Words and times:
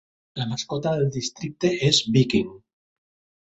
La 0.41 0.47
mascota 0.53 0.93
del 0.95 1.11
districte 1.17 1.73
és 1.93 2.03
Viking. 2.19 2.51